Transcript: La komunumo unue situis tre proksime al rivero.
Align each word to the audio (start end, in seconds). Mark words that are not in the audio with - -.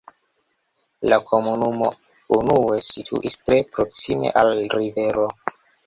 La 1.11 1.19
komunumo 1.27 1.91
unue 2.39 2.81
situis 2.91 3.39
tre 3.45 3.63
proksime 3.79 4.37
al 4.45 4.55
rivero. 4.79 5.33